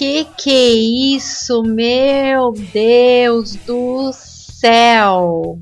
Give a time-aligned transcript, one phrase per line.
[0.00, 5.58] Que que é isso, meu Deus do céu?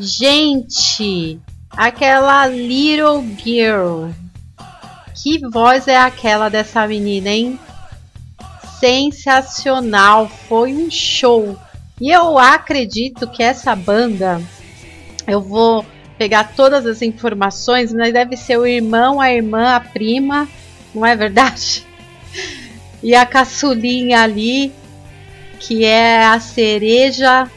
[0.00, 1.38] Gente,
[1.70, 4.08] aquela Little Girl.
[5.14, 7.60] Que voz é aquela dessa menina, hein?
[8.80, 11.56] Sensacional, foi um show.
[12.00, 14.42] E eu acredito que essa banda,
[15.24, 15.86] eu vou
[16.18, 20.48] pegar todas as informações, mas deve ser o irmão, a irmã, a prima,
[20.92, 21.91] não é verdade?
[23.02, 24.72] E a caçulinha ali,
[25.58, 27.50] que é a cereja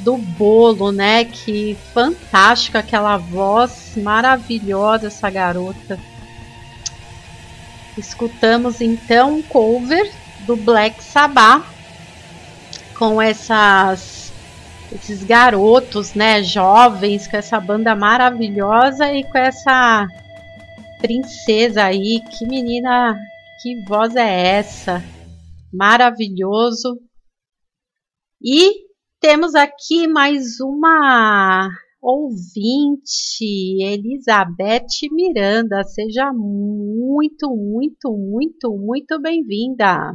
[0.00, 1.24] do bolo, né?
[1.24, 5.98] Que fantástica aquela voz maravilhosa essa garota.
[7.96, 11.64] Escutamos então um cover do Black Sabbath
[12.94, 14.26] com essas
[14.92, 20.06] esses garotos, né, jovens com essa banda maravilhosa e com essa
[20.98, 22.20] princesa aí.
[22.20, 23.18] Que menina,
[23.66, 25.02] que voz é essa?
[25.74, 27.00] Maravilhoso.
[28.40, 28.86] E
[29.18, 31.68] temos aqui mais uma
[32.00, 35.82] ouvinte, Elizabeth Miranda.
[35.82, 40.12] Seja muito, muito, muito, muito bem-vinda.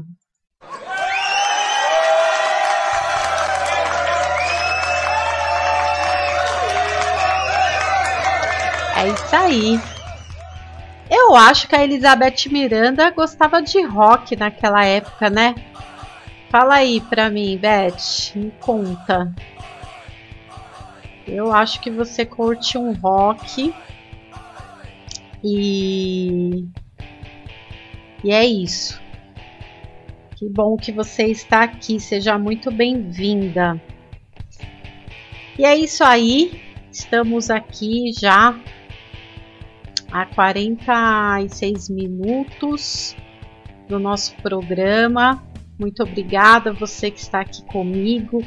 [8.96, 10.01] É isso aí.
[11.12, 15.54] Eu acho que a Elizabeth Miranda gostava de rock naquela época, né?
[16.50, 19.36] Fala aí pra mim, Beth, me conta.
[21.28, 23.76] Eu acho que você curte um rock.
[25.44, 26.66] E.
[28.24, 29.02] E é isso.
[30.38, 32.00] Que bom que você está aqui.
[32.00, 33.82] Seja muito bem-vinda.
[35.60, 36.62] E é isso aí.
[36.90, 38.58] Estamos aqui já
[40.12, 43.16] há 46 minutos
[43.88, 45.44] do nosso programa.
[45.80, 48.44] Muito obrigada você que está aqui comigo.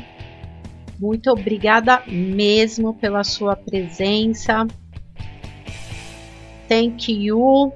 [0.99, 4.67] Muito obrigada mesmo pela sua presença.
[6.69, 7.73] Thank you,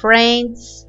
[0.00, 0.88] friends.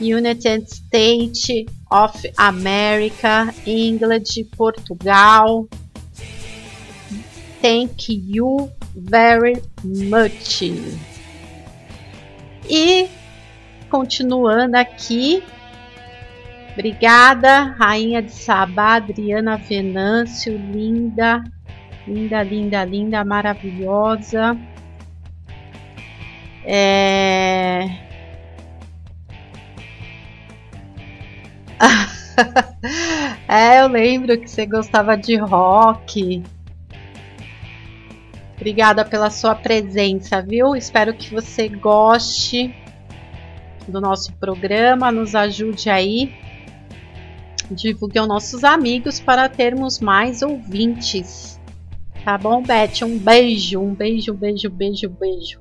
[0.00, 4.24] United States of America, England,
[4.56, 5.68] Portugal.
[7.60, 10.62] Thank you very much.
[12.68, 13.08] E
[13.90, 15.42] continuando aqui,
[16.72, 21.44] Obrigada, Rainha de Sabá, Adriana Venâncio, linda,
[22.08, 24.56] linda, linda, linda, maravilhosa.
[26.64, 27.88] É...
[33.46, 36.42] é, eu lembro que você gostava de rock.
[38.62, 40.76] Obrigada pela sua presença, viu?
[40.76, 42.72] Espero que você goste
[43.88, 46.32] do nosso programa, nos ajude aí
[47.74, 51.58] divulgue aos nossos amigos para termos mais ouvintes.
[52.24, 53.02] Tá bom, Beth?
[53.02, 55.60] Um beijo, um beijo, beijo, beijo, beijo.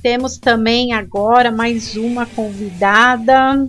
[0.00, 3.68] Temos também agora mais uma convidada.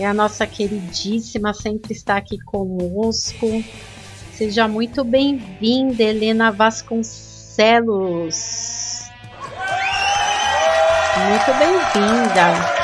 [0.00, 3.62] É a nossa queridíssima, sempre está aqui conosco.
[4.32, 7.50] Seja muito bem-vinda, Helena Vasconcelos.
[11.28, 12.80] Muito bem-vinda.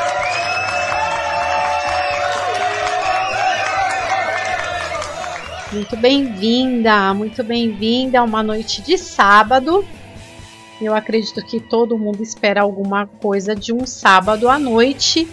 [5.72, 9.88] Muito bem-vinda, muito bem-vinda a uma noite de sábado.
[10.78, 15.26] Eu acredito que todo mundo espera alguma coisa de um sábado à noite.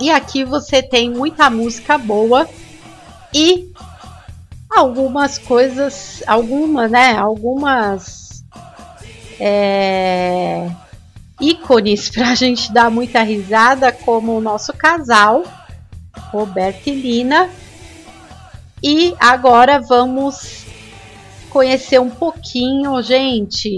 [0.00, 2.48] E aqui você tem muita música boa
[3.32, 3.70] e
[4.70, 7.16] algumas coisas, algumas, né?
[7.16, 8.44] Algumas
[9.38, 10.68] é,
[11.40, 15.44] ícones para a gente dar muita risada, como o nosso casal,
[16.30, 17.50] Roberto e Lina
[18.82, 20.66] e agora vamos
[21.50, 23.76] conhecer um pouquinho, gente,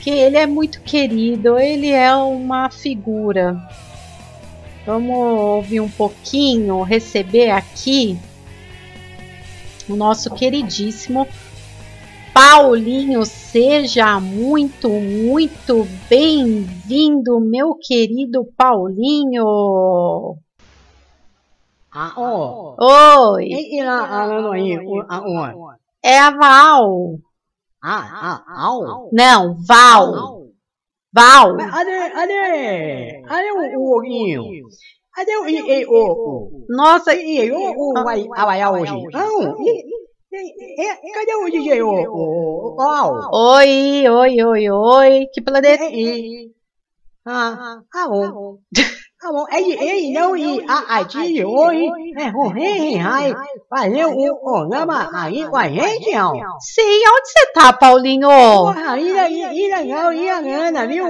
[0.00, 3.60] que ele é muito querido, ele é uma figura.
[4.90, 8.18] Vamos ouvir um pouquinho, receber aqui
[9.88, 11.28] o nosso queridíssimo
[12.34, 13.24] Paulinho.
[13.24, 20.36] Seja muito, muito bem-vindo, meu querido Paulinho.
[21.94, 22.74] Ah, oh.
[22.80, 23.46] Oi.
[23.46, 24.76] E, a aí,
[25.08, 25.56] aonde?
[26.02, 27.16] É a Val.
[27.80, 29.08] Ah, ah, Al?
[29.12, 30.39] Não, Val.
[31.12, 31.56] Val.
[31.56, 33.22] Cadê, cadê?
[33.26, 34.44] Cadê o, o ovinho?
[35.12, 36.66] Cadê o, e, e, o, o?
[36.68, 37.14] Nossa.
[37.14, 37.92] E, e, o,
[38.34, 38.92] trabalhar hoje?
[38.92, 39.56] Não,
[41.14, 41.82] cadê o DJ?
[41.82, 43.28] O, o, o, Al?
[43.32, 45.26] Oi, oi, oi, oi.
[45.32, 45.84] Que planeta?
[45.84, 46.48] É.
[47.26, 48.08] Ah, ah,
[49.22, 49.28] bom.
[49.28, 49.46] Ah, bom.
[49.52, 51.86] Ele, ele não e a, a Didi hoje
[52.18, 53.34] é o Rei Rai
[53.68, 56.34] fazer um programa aí com a gente, Al.
[56.60, 58.28] Sim, onde você tá, Paulinho?
[58.28, 61.06] Porra, e, e, e legal, e a grana, viu?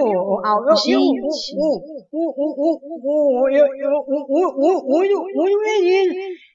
[0.85, 1.55] Gente.
[1.57, 1.81] O,
[2.13, 5.51] o, o, o, eu, eu, o, o, o, o.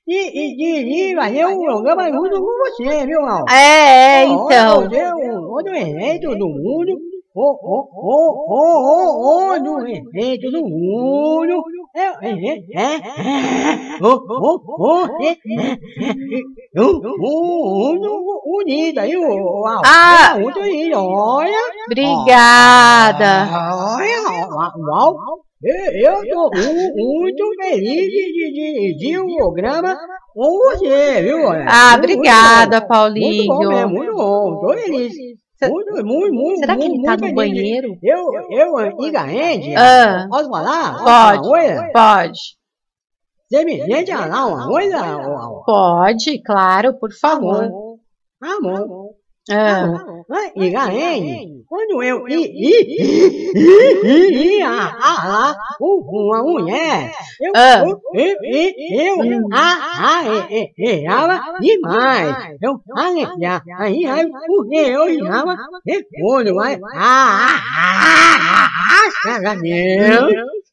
[0.08, 3.44] E, e, e, e fazer um programa junto com você, viu, Al?
[3.50, 4.84] É, é, então.
[4.84, 7.15] Você é o outro evento do mundo.
[7.38, 7.90] Ô, ô,
[8.48, 11.66] ô, do evento do mundo.
[11.94, 13.02] É, é, é, é.
[14.02, 15.76] Ô, ô, ô, é, é, é.
[16.80, 19.82] O unido aí, o Al.
[19.86, 20.38] Ah.
[20.40, 21.60] Muito unido, olha.
[21.88, 23.50] Obrigada.
[23.52, 24.48] Olha,
[24.78, 25.16] uau.
[25.62, 26.52] Eu estou
[26.96, 29.98] muito feliz de, de, de, um programa
[30.34, 31.50] com você, viu?
[31.68, 32.80] Ah, obrigada.
[32.88, 33.46] Paulinho.
[33.46, 34.54] Muito bom mesmo, muito bom.
[34.54, 35.14] Estou feliz.
[35.58, 36.60] Cê- Muito, muito, muito.
[36.60, 37.98] Será que ele muito, tá muito no banheiro?
[38.04, 40.28] Eu, eu, Antigamente, Ah.
[40.30, 40.92] posso falar?
[40.92, 41.06] Posso Pode.
[41.06, 41.90] falar uma coisa?
[41.94, 42.40] Pode.
[43.48, 44.98] Você me deixa falar uma coisa?
[45.66, 47.12] Pode, claro, por
[49.48, 50.06] Tá favor.
[50.06, 50.06] bom.
[50.06, 50.26] Tá bom.
[50.36, 52.82] Ah, Antigamente, quando eu ia, ia,
[54.60, 57.84] ia falar com uma mulher, eu, Ah.
[57.86, 62.58] eu, eu, eu, eu ah, ah, e- e- errava demais.
[62.62, 63.26] Eu falei,
[63.78, 65.56] aí, aí, porque eu errava
[65.86, 67.62] depois, mas, ah, ah,
[68.02, 68.70] ah,
[69.28, 70.30] ah, ah, meu,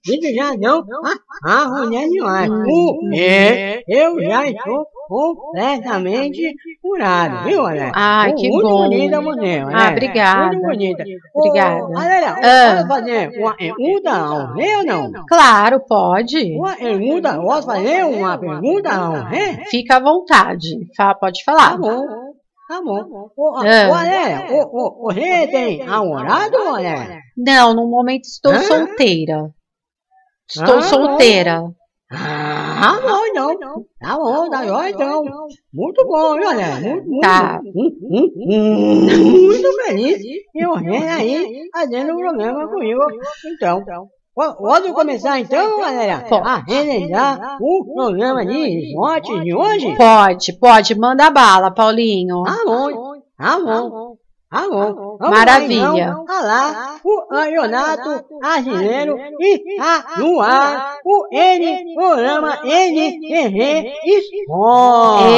[0.06, 1.14] isso já não, ah,
[1.44, 2.48] ah, mulher demais.
[2.48, 7.92] Porque eu já estou completamente curado, viu, André?
[7.94, 8.76] Ai, que muito bom.
[8.88, 9.72] bonita mulher, né?
[9.74, 10.46] Ah, obrigada.
[10.56, 11.04] Muito bonita.
[11.34, 11.88] Obrigada.
[11.90, 12.74] Galera, Ah.
[12.76, 15.12] posso fazer uma pergunta ao rei ou não?
[15.28, 16.56] claro, pode.
[16.56, 19.56] Uma pergunta, posso fazer uma pergunta ao rei?
[19.70, 20.68] Fica à vontade.
[21.20, 21.78] Pode Tá falar.
[21.78, 22.06] bom,
[22.68, 23.30] tá bom.
[23.36, 23.62] Ô, Ah.
[23.88, 27.18] Galera, o, rei tem namorado, Galera?
[27.36, 29.50] Não, no momento estou solteira.
[30.54, 31.62] Estou Ah, solteira.
[32.14, 33.56] Ah, bom, então.
[34.00, 35.22] Tá bom, tá jóia, então.
[35.72, 36.78] Muito bom, viu, Galera?
[36.80, 37.60] Muito, muito, Tá.
[37.64, 40.20] muito, feliz.
[40.54, 43.00] E o rei aí fazendo um programa comigo.
[43.54, 43.82] Então,
[44.34, 46.48] Po- Pode começar então, galera, Pode.
[46.48, 49.94] a realizar o programa de esporte de hoje?
[49.94, 50.98] Pode, pode.
[50.98, 52.42] Manda bala, Paulinho.
[52.42, 52.88] Tá bom,
[53.36, 54.16] tá bom,
[54.52, 54.68] tá.
[54.68, 55.90] Vamos Maravilha.
[55.90, 65.32] Lá, então, falar o campeonato brasileiro e a no ar o N programa NTV Esporte.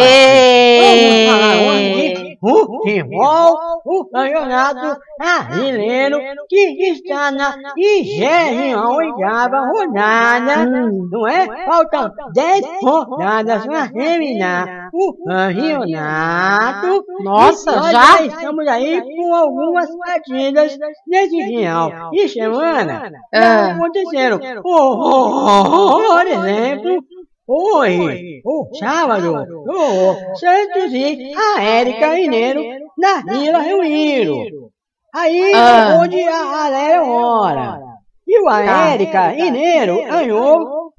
[2.48, 6.18] Futebol, o campeonato brasileiro
[6.48, 10.66] que está na 28ª rodada,
[11.10, 11.64] não é?
[11.64, 17.04] Faltam 10 rodadas para terminar o campeonato.
[17.22, 18.22] Nossa, já?
[18.24, 20.76] estamos aí com algumas partidas
[21.06, 23.10] nesse final de semana.
[23.32, 23.72] que Ah.
[23.74, 24.38] aconteceram.
[24.62, 27.04] Por exemplo,
[27.46, 29.34] Hoje, o sábado,
[29.66, 32.62] o Santos e a Érica Mineiro
[32.96, 34.70] na Vila Rio Miro.
[35.14, 35.98] Aí Ah.
[36.00, 37.80] onde a galera mora.
[38.26, 38.90] E o Tá.
[38.92, 40.92] Érica Mineiro ganhou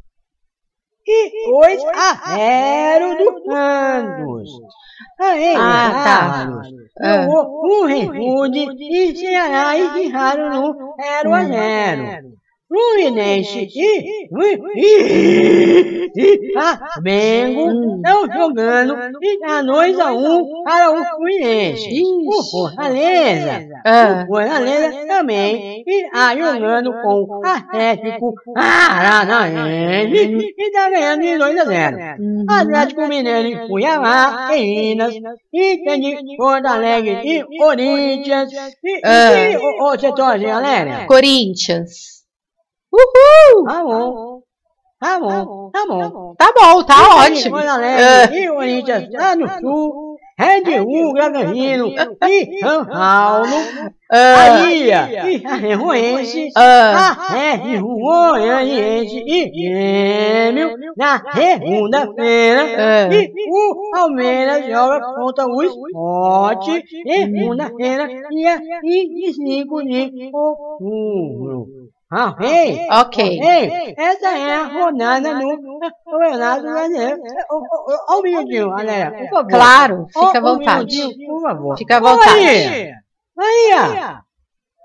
[1.07, 4.49] e 2 a 0 do Santos.
[5.19, 6.29] Aí, Ah, tá.
[6.29, 6.67] Carlos,
[7.27, 12.01] o, o Refude e Ceará encerraram no 0 a 0.
[12.67, 14.27] Fluminense e,
[14.75, 22.01] e, e Flamengo estão jogando e tá 2 a 1 para o Fluminense.
[22.25, 24.23] O Fortaleza, Ah.
[24.23, 31.65] o Fortaleza também está jogando com o Atlético Paranaense e está ganhando de 2 a
[31.65, 31.97] 0.
[32.19, 32.45] Uhum.
[32.49, 38.51] Atlético Mineiro em Cuiabá, em Minas, de Porto Alegre e Corinthians.
[38.83, 41.05] E, e, ô, ô, você torce, galera?
[41.07, 42.14] Corinthians.
[42.95, 43.65] Uhul!
[43.65, 44.41] Tá bom.
[44.97, 46.35] Tá bom, tá bom.
[46.37, 47.57] Tá bom, tá Inter de ótimo.
[48.33, 50.15] E Corinthians lá no sul.
[50.37, 51.87] Red Bull, Bragantino
[52.27, 53.47] e São Paulo.
[54.11, 56.49] Ah, Bahia e Arreoense.
[56.57, 62.61] ah, A Red Bull Goianiense e Grêmio na segunda-feira.
[62.63, 63.13] ah.
[63.13, 66.65] E o Palmeiras joga contra o Sport
[67.05, 71.67] segunda-feira, dia 25 de outubro.
[72.17, 72.87] Ah, ok?
[72.91, 73.39] Ok.
[73.41, 75.49] Ei, essa é a rodada do
[76.05, 77.19] Campeonato Brasileiro.
[77.51, 79.47] Olha um minutinho, galera, por favor.
[79.49, 81.15] Claro, fica à vontade.
[81.27, 81.77] por favor.
[81.77, 82.93] Fica à vontade.
[83.35, 84.21] Maria!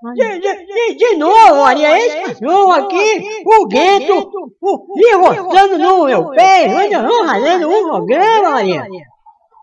[0.03, 0.15] Maria!
[0.15, 4.31] De, de, de, de novo, Maria, esse cachorro aqui, o gueto,
[4.63, 8.87] o, me roçando no meu pé, eu não fazendo um programa, Maria.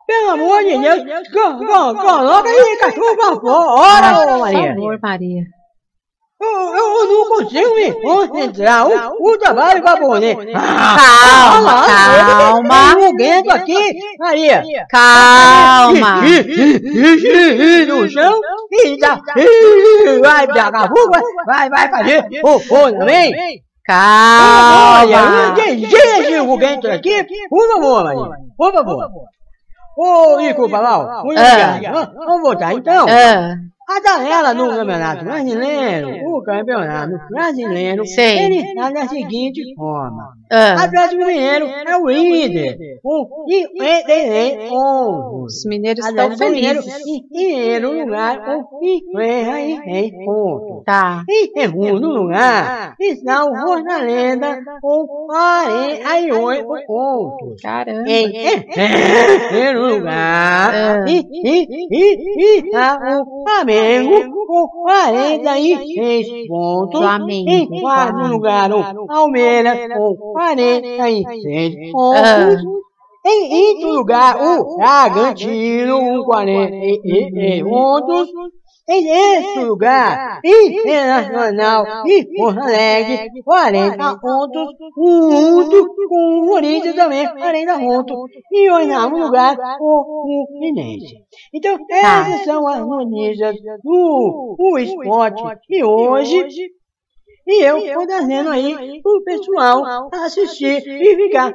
[0.06, 4.70] Pelo amor de Deus, co- co- coloca aí cachorro pra fora, ô Por Maria.
[4.76, 5.44] favor, Maria.
[6.40, 8.88] Eu, eu não consigo me concentrar.
[8.88, 10.36] O, o trabalho vai poder.
[10.54, 13.06] Calma, calma.
[13.08, 14.64] Alguém aqui, Maria.
[14.90, 16.22] Calma.
[17.88, 18.40] no chão.
[18.72, 18.98] Ih,
[20.22, 20.48] Vai
[21.46, 23.34] vai, vai fazer cocô também.
[23.90, 25.56] Olha, Calma.
[25.56, 28.30] deixa o dentro aqui, por favor, Maria.
[28.56, 29.08] Por favor.
[29.98, 30.70] Ô, Ico
[31.24, 32.12] muito Ah.
[32.14, 33.08] Vamos voltar então.
[33.10, 33.56] Ah,
[33.90, 38.38] A galera no Campeonato Brasileiro, o Campeonato Brasileiro, Sei.
[38.40, 40.37] ele está da seguinte forma.
[40.50, 40.84] Ah.
[40.84, 45.56] Atlético Mineiro é o líder, com 53 pontos.
[45.58, 46.86] Os mineiros estão felizes.
[47.08, 50.84] em primeiro lugar com 53 pontos.
[50.86, 51.24] Tá.
[51.30, 57.62] Em segundo lugar está o Fortaleza com 48 pontos.
[57.62, 58.10] Caramba.
[58.10, 61.06] Em terceiro lugar, Ah.
[61.10, 67.00] está o Flamengo com 46 pontos.
[67.00, 71.92] Flamengo, Em quarto lugar, o Palmeiras com 46 Ah.
[71.92, 72.64] pontos.
[73.26, 78.30] Em quinto lugar, o Bragantino com 46 pontos.
[78.90, 87.80] Em sexto lugar, Internacional e Porto Alegre, 40 pontos, junto com o Corinthians também, 40
[87.80, 88.16] pontos.
[88.50, 91.16] E em oitavo lugar, o Fluminense.
[91.54, 96.48] Então, essas são as notícias do, do esporte de hoje.
[97.48, 101.54] E eu estou trazendo aí pro pessoal assistir e ficar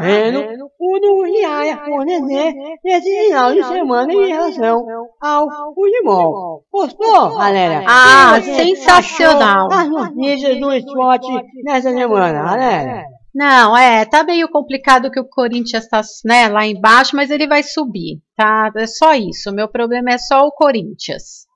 [0.00, 4.86] vendo o do Iaia fornecer nesse final de semana em relação
[5.20, 6.64] ao futebol.
[6.72, 7.84] Gostou, galera?
[7.86, 9.68] Ah, sensacional.
[9.70, 11.28] As notícias do esporte
[11.62, 13.04] nessa semana, galera.
[13.34, 17.62] Não, é, tá meio complicado que o Corinthians tá, né, lá embaixo, mas ele vai
[17.62, 18.72] subir, tá?
[18.74, 19.50] É só isso.
[19.50, 21.46] O meu problema é só o Corinthians,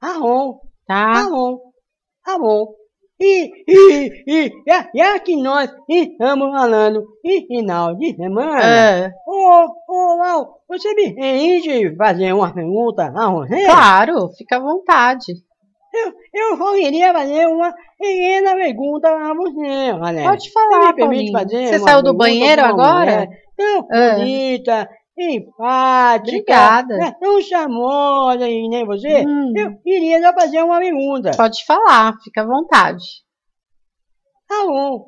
[0.00, 1.12] Tá bom, tá?
[1.24, 1.58] tá bom,
[2.24, 2.78] tá bom.
[3.20, 9.64] E, e, e, já, já que nós estamos falando em final de semana, É, Ô,
[9.88, 13.64] ô, Lau, você me permite fazer uma pergunta a você?
[13.64, 15.32] claro, fica à vontade.
[15.92, 16.12] Eu,
[16.52, 20.28] eu só queria fazer uma pequena pergunta a você, galera.
[20.28, 23.00] Pode Você falar, me permite fazer Você saiu do banheiro agora?
[23.00, 24.14] mulher Tão Ah.
[24.14, 26.96] bonita, empática, Obrigada.
[26.96, 29.24] né, tão charmosa e nem você.
[29.26, 29.52] Hum.
[29.56, 31.30] Eu queria só fazer uma pergunta.
[31.36, 33.04] Pode falar, fica à vontade.
[34.48, 35.06] Tá bom,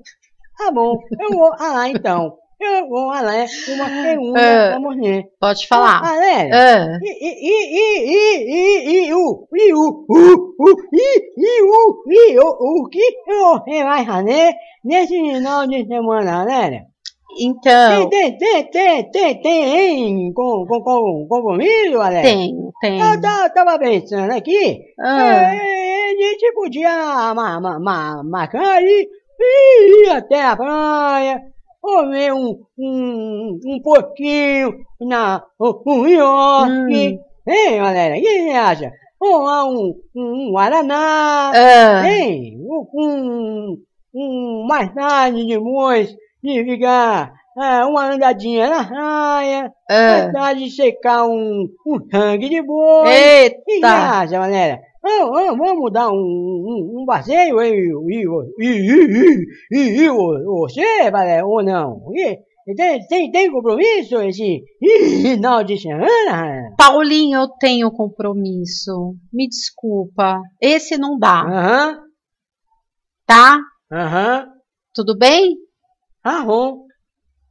[0.59, 0.99] tá bom.
[1.19, 2.37] Eu vou falar então.
[2.61, 4.71] Eu vou falar uma pergunta Ah.
[4.73, 5.25] pra você.
[5.41, 6.03] Pode falar.
[6.05, 12.03] Ah, E, e, e, e, e, e, o, e, o, o, o, e, e, o,
[12.07, 14.53] e, o, o que você vai fazer
[14.85, 16.90] nesse final de semana, galera?
[17.39, 22.23] Então, Tem, tem, tem, tem, tem, com, com, com compromisso, galera?
[22.23, 23.05] tenho, tenho.
[23.05, 29.09] Eu tava, tava pensando aqui, Ah, é, a gente podia ma, ma, ma, marcar ir
[30.11, 31.43] até a praia,
[31.81, 37.19] comer um, um, um pouquinho na, um, um ioque.
[37.47, 38.93] Hein, galera, o que você acha?
[39.19, 42.59] Tomar um, um, um Guaraná, ah, hein?
[42.61, 43.83] Um, um,
[44.15, 50.33] um mais tarde depois de ficar é, uma andadinha na praia, mais ah.
[50.33, 53.09] tarde de secar um, um sangue de boi.
[53.09, 54.81] Eita, acha, galera?
[55.03, 58.25] Vamos, vamos, vamos dar um, um, um passeio e, e,
[58.59, 62.03] e, e, e, você, galera, ou não?
[62.15, 62.39] E,
[62.75, 64.63] tem, tem, tem compromisso esse
[65.23, 66.75] final de semana?
[66.77, 69.17] Paulinho, eu tenho compromisso.
[69.33, 70.41] Me desculpa.
[70.61, 71.99] Esse não dá, Aham,
[73.27, 73.59] tá?
[73.91, 74.47] aham,
[74.95, 75.57] Tudo bem?
[76.23, 76.87] Tá bom,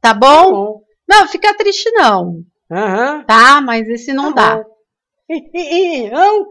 [0.00, 0.82] Tá tá bom?
[1.08, 3.60] Não, fica triste não, aham, tá?
[3.60, 4.64] Mas esse não tá dá.
[5.32, 6.10] E, e,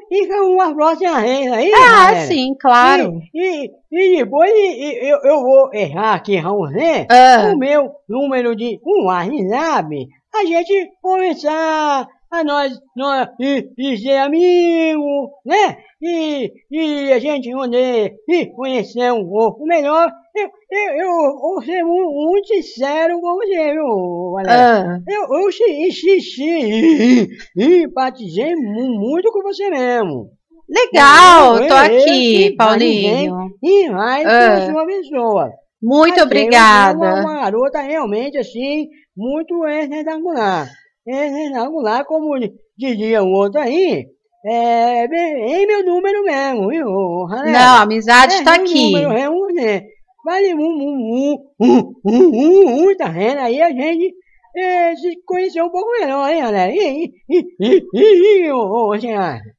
[0.09, 2.27] e, uma próxima vez aí, Ah, galera.
[2.27, 3.19] sim, claro.
[3.33, 8.55] E, e, e depois e- eu, eu vou errar aqui, Raulzé, Ah, o meu número
[8.55, 15.77] de um WhatsApp, a gente começar a nós, nós e, e ser amigo, né?
[16.01, 20.09] E, e a gente poder se conhecer um pouco melhor.
[20.35, 24.97] Eu, eu, eu vou ser muito, sincero com você, viu, galera?
[24.97, 30.29] ah, Eu, eu se- insisti e empatizei mu- muito com você mesmo.
[30.69, 33.49] legal, Eu- tô eu- aqui, eu- Paulinho.
[33.61, 34.67] E mais Ah.
[34.69, 35.51] uma pessoa.
[35.81, 36.97] Muito Mas obrigada.
[36.97, 40.67] Uma, uma garota realmente assim, muito espetacular.
[41.05, 42.37] Espetacular, como
[42.77, 44.07] dizia o outro aí.
[44.45, 47.25] É meu número mesmo, viu?
[47.27, 47.51] galera?
[47.51, 48.91] Não, a amizade É tá aqui.
[48.91, 49.83] número, é um, né?
[50.23, 53.39] Vale um, um, um, um, um, um, tá vendo?
[53.39, 54.13] Aí a gente
[54.55, 56.71] é, se conhecer um pouco melhor, hein, galera?
[56.73, 58.91] E, e, e, e, ô?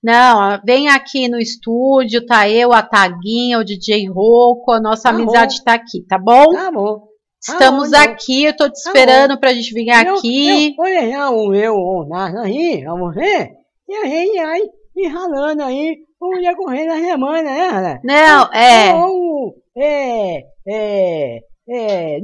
[0.03, 5.11] Não, vem aqui no estúdio, tá eu, a Taguinha, o DJ Rocco, a nossa Tá
[5.11, 5.65] amizade bom.
[5.65, 6.53] tá aqui, tá bom?
[6.53, 7.10] Tá bom.
[7.43, 10.75] Estamos aqui, eu tô te esperando pra gente vir aqui.
[10.79, 11.75] Eu, eu deixar o meu
[12.09, 13.49] Nath aí, a você,
[13.89, 14.61] e a gente vai
[14.93, 18.01] se ralando aí o decorrer da semana, né, galera?
[18.05, 18.95] Não, é.
[18.95, 21.39] Ou, é, é,
[21.71, 22.19] é,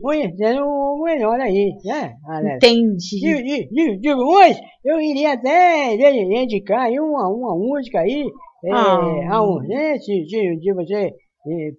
[0.00, 2.56] conhecendo o melhor aí, né, galera?
[2.56, 3.20] Entendi.
[3.20, 8.24] De, de, de, de hoje, eu iria até de- dedicar aí uma, uma música aí,
[8.64, 9.34] é, Ah.
[9.36, 11.10] a um, né, se, se você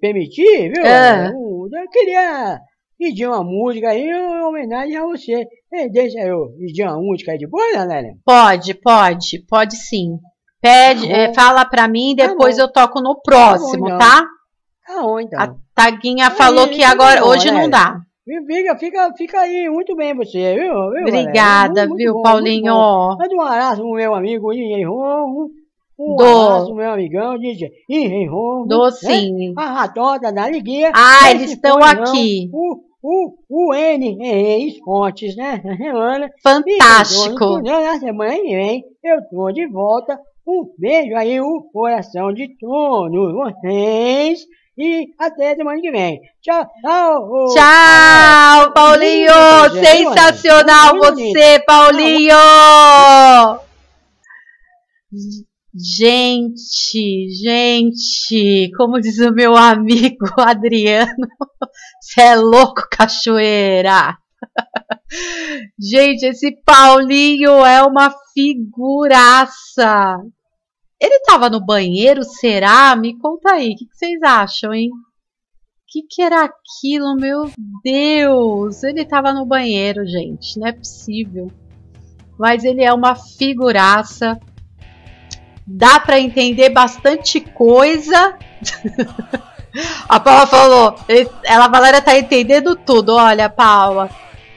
[0.02, 0.84] permitir, viu?
[0.86, 1.28] Ah.
[1.32, 2.60] Eu, eu queria
[2.98, 5.46] pedir uma música aí em homenagem a você.
[5.92, 8.08] Deixa eu pedir uma música aí depois, galera?
[8.26, 10.18] Pode, pode, pode sim.
[10.62, 11.34] Pede, Tá é, bom.
[11.34, 12.64] fala pra mim, Tá depois bom.
[12.64, 13.98] eu toco no próximo, então.
[13.98, 14.26] tá?
[14.86, 15.40] Tá bom, então.
[15.40, 17.62] A Taguinha Aí, falou que tá agora, bom, hoje né?
[17.62, 18.02] não dá.
[18.46, 20.74] Fica, fica, fica aí muito bem você, viu?
[20.92, 21.02] viu?
[21.08, 22.74] Obrigada, Muito- muito viu, bom, Paulinho?
[22.74, 23.16] bom.
[23.18, 25.50] Manda um abraço pro meu amigo DJ Ronco.
[26.00, 26.48] Um Dou.
[26.48, 27.70] abraço meu amigão DJ
[28.28, 28.68] Ronco.
[28.70, 28.92] Dou né?
[28.92, 29.54] sim.
[29.58, 30.94] A ratota da Liguinha.
[30.96, 32.50] Ah, eles estão aqui.
[32.54, 35.62] O, o, o N Reis Fontes, né?
[35.78, 36.32] Semana.
[36.42, 37.60] Fantástico.
[37.60, 40.18] E na semana que vem eu tô de volta.
[40.48, 44.40] Um beijo aí, o coração de todos vocês.
[44.78, 46.22] E até semana que vem.
[46.42, 47.48] Tchau, tchau.
[47.54, 49.34] Tchau, Paulinho!
[49.84, 51.38] Sensacional bonito.
[51.38, 52.38] você, Paulinho!
[55.74, 61.28] Gente, gente, como diz o meu amigo Adriano,
[62.02, 64.18] você é louco, cachoeira!
[65.80, 70.18] Gente, esse Paulinho é uma figuraça!
[71.00, 72.96] Ele tava no banheiro, será?
[72.96, 74.90] Me conta aí, o que, que vocês acham, hein?
[74.90, 75.00] O
[75.88, 77.50] que, que era aquilo, meu
[77.84, 78.84] Deus?
[78.84, 81.52] Ele tava no banheiro, gente, não é possível.
[82.40, 84.40] Mas ele é uma figuraça.
[85.72, 88.36] Dá pra entender bastante coisa.
[90.10, 90.96] A Paula falou,
[91.44, 93.16] ela, Valéria tá entendendo tudo.
[93.16, 94.10] Olha, Paula,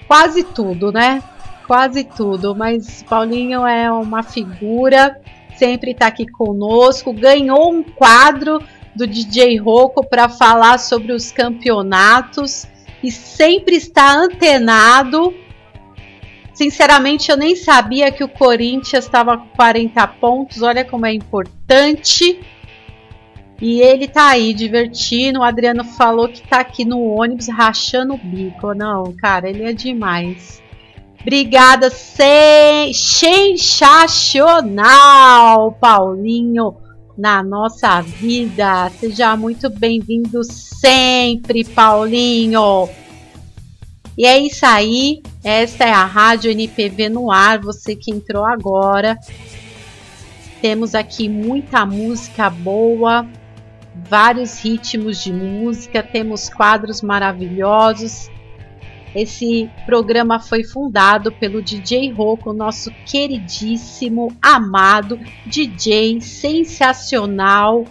[0.08, 1.22] quase tudo, né?
[1.66, 2.56] Quase tudo.
[2.56, 5.20] Mas Paulinho é uma figura,
[5.54, 7.12] sempre tá aqui conosco.
[7.12, 8.62] Ganhou um quadro
[8.94, 12.66] do DJ Rocco para falar sobre os campeonatos
[13.02, 15.34] e sempre está antenado.
[16.54, 20.62] Sinceramente, eu nem sabia que o Corinthians estava com 40 pontos.
[20.62, 22.40] Olha como é importante.
[23.60, 25.38] E ele tá aí divertindo.
[25.38, 28.74] O Adriano falou que tá aqui no ônibus rachando o bico.
[28.74, 30.60] Não, cara, ele é demais.
[31.20, 36.74] Obrigada, sen- sensacional, Paulinho,
[37.16, 38.90] na nossa vida.
[38.98, 42.88] Seja muito bem-vindo sempre, Paulinho.
[44.16, 45.22] E é isso aí.
[45.42, 47.60] Esta é a Rádio NPV no ar.
[47.60, 49.18] Você que entrou agora.
[50.62, 53.28] Temos aqui muita música boa,
[54.08, 58.30] vários ritmos de música, temos quadros maravilhosos.
[59.12, 67.84] Esse programa foi fundado pelo DJ Rocco, nosso queridíssimo, amado DJ sensacional.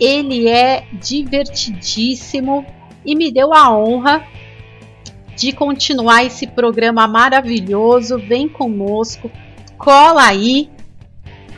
[0.00, 2.66] Ele é divertidíssimo
[3.04, 4.26] e me deu a honra
[5.36, 8.18] de continuar esse programa maravilhoso.
[8.18, 9.30] Vem conosco,
[9.76, 10.70] cola aí,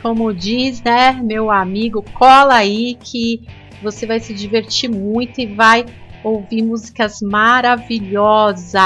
[0.01, 3.41] como diz, né, meu amigo, cola aí que
[3.81, 5.85] você vai se divertir muito e vai
[6.23, 8.81] ouvir músicas maravilhosas.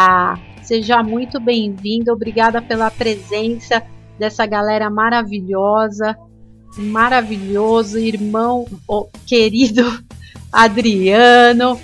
[0.61, 3.83] Seja muito bem-vindo, obrigada pela presença
[4.17, 6.15] dessa galera maravilhosa,
[6.77, 9.83] maravilhoso irmão oh, querido
[10.53, 11.79] Adriano,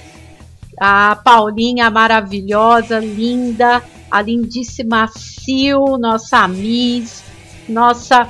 [0.80, 7.24] a Paulinha maravilhosa, linda, a lindíssima Sil, nossa Miss,
[7.68, 8.30] nossa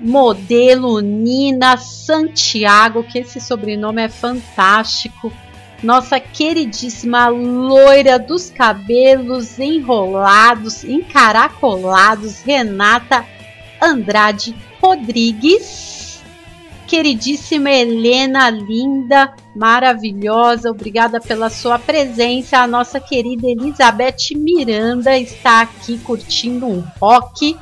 [0.00, 5.32] modelo Nina Santiago, que esse sobrenome é fantástico.
[5.82, 13.24] Nossa queridíssima loira dos cabelos enrolados, encaracolados, Renata
[13.80, 15.97] Andrade Rodrigues.
[16.88, 22.60] Queridíssima Helena, linda, maravilhosa, obrigada pela sua presença.
[22.60, 27.54] A nossa querida Elizabeth Miranda está aqui curtindo um rock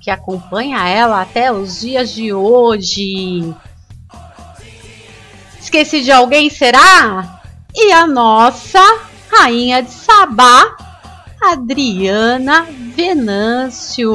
[0.00, 3.54] que acompanha ela até os dias de hoje.
[5.60, 7.40] Esqueci de alguém, será?
[7.72, 8.82] E a nossa
[9.30, 10.76] rainha de Sabá,
[11.40, 12.66] Adriana
[12.96, 14.12] Venâncio.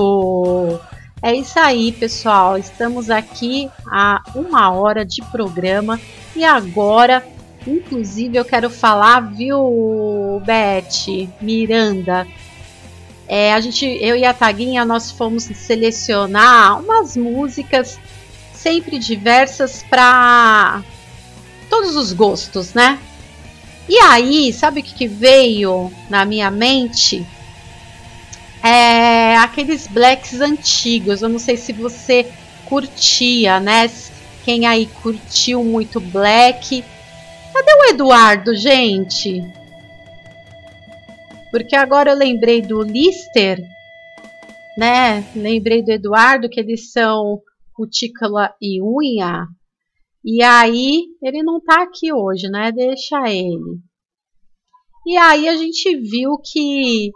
[1.22, 2.58] É isso aí, pessoal.
[2.58, 6.00] Estamos aqui há uma hora de programa
[6.36, 7.24] e agora
[7.68, 12.26] Inclusive, eu quero falar, viu, Beth, Miranda?
[13.28, 18.00] É, a gente, eu e a Taguinha, nós fomos selecionar umas músicas
[18.54, 20.82] sempre diversas para
[21.70, 22.98] todos os gostos, né?
[23.90, 27.28] E aí, sabe o que veio na minha mente?
[28.68, 31.22] É aqueles blacks antigos.
[31.22, 32.30] Eu não sei se você
[32.66, 33.90] curtia, né?
[34.44, 36.84] Quem aí curtiu muito black
[37.58, 39.42] Cadê o Eduardo, gente?
[41.50, 43.60] Porque agora eu lembrei do Lister,
[44.78, 45.28] né?
[45.36, 47.42] Lembrei do Eduardo, que eles são
[47.74, 49.48] cutícula e unha.
[50.24, 52.72] E aí, ele não tá aqui hoje, né?
[52.72, 53.80] Deixa ele.
[55.08, 57.10] E aí a gente viu que,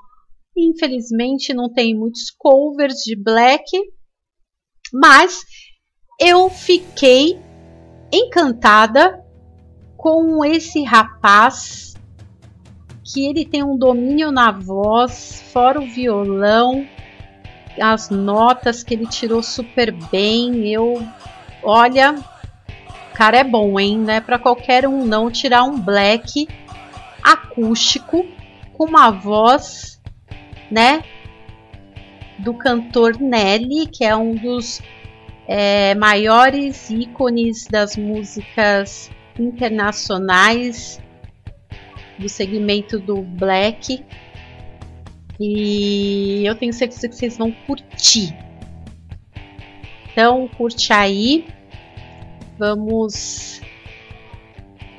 [0.55, 3.65] infelizmente, não tem muitos covers de Black,
[4.93, 5.41] mas
[6.19, 7.39] eu fiquei
[8.11, 9.23] encantada
[9.97, 11.93] com esse rapaz
[13.03, 16.87] que ele tem um domínio na voz, fora o violão,
[17.79, 20.67] as notas que ele tirou super bem.
[20.71, 21.05] Eu,
[21.63, 23.97] olha, o cara é bom, hein?
[23.97, 26.47] Não é para qualquer um não tirar um black
[27.21, 28.25] acústico
[28.73, 30.00] com uma voz,
[30.71, 31.03] né?
[32.39, 34.81] Do cantor Nelly, que é um dos
[35.47, 40.99] é, maiores ícones das músicas internacionais
[42.17, 44.03] do segmento do Black.
[45.39, 48.33] E eu tenho certeza que vocês vão curtir.
[50.11, 51.47] Então, curte aí.
[52.57, 53.61] Vamos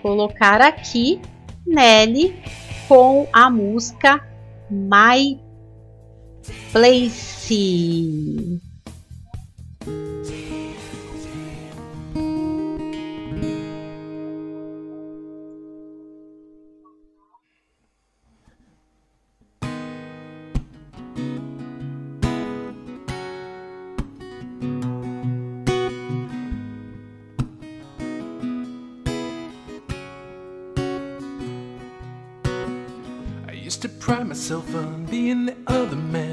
[0.01, 1.21] colocar aqui
[1.65, 2.35] Nelly
[2.89, 4.21] com a música
[4.69, 5.39] My
[6.73, 7.33] Place.
[7.53, 7.55] I
[33.53, 36.32] used to pride myself on being the other man.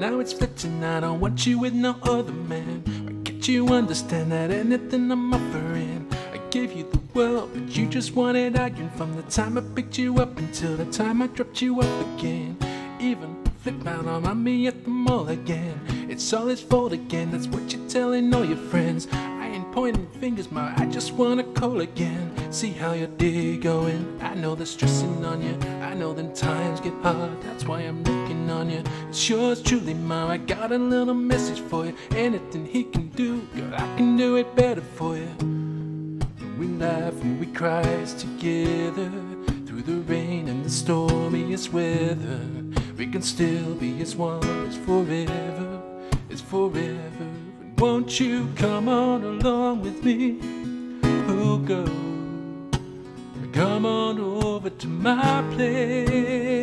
[0.00, 2.82] Now it's fitting, I don't want you with no other man.
[3.04, 6.08] Why can't you understand that anything I'm offering?
[6.32, 9.98] I gave you the world, but you just wanted arguing from the time I picked
[9.98, 12.56] you up until the time I dropped you off again.
[12.98, 15.78] Even flip out on me at the mall again.
[16.08, 20.08] It's all his fault again, that's what you're telling all your friends I ain't pointing
[20.18, 20.72] fingers, ma.
[20.78, 22.32] I just wanna call again.
[22.50, 24.18] See how your day going.
[24.22, 25.58] I know they're stressing on you.
[25.82, 27.42] I know them times get hard.
[27.42, 28.02] That's why I'm
[28.50, 28.82] on you.
[29.08, 30.28] It's yours truly, ma.
[30.28, 31.94] I got a little message for you.
[32.10, 36.20] Anything he can do, girl, I can do it better for you.
[36.58, 37.82] We laugh and we cry
[38.18, 39.10] together
[39.66, 42.40] through the rain and the stormiest weather.
[42.98, 45.80] We can still be as one as forever,
[46.30, 47.28] as forever.
[47.78, 50.38] Won't you come on along with me?
[51.02, 51.84] Oh, we'll go.
[53.52, 56.59] Come on over to my place.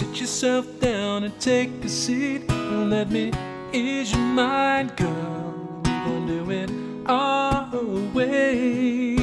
[0.00, 3.30] Sit yourself down and take a seat and let me
[3.70, 5.82] ease your mind, girl?
[5.84, 6.70] We're gonna do it
[7.04, 7.68] our
[8.14, 9.18] way.